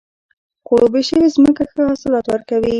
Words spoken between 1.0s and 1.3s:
شوې